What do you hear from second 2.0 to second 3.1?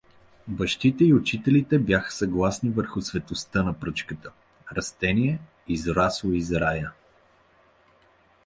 съгласни върху